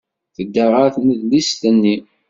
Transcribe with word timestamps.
Tedda 0.35 0.65
ɣer 0.73 0.87
tnedlist-nni. 0.95 1.95